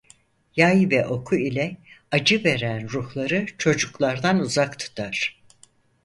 [0.55, 1.77] Yay ve oku ile
[2.11, 5.41] acı veren ruhları çocuklardan uzak tutar.